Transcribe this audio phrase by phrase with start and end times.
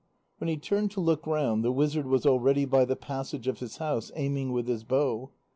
[0.39, 3.77] When he turned to look round, the wizard was already by the passage of his
[3.77, 5.29] house, aiming with his bow.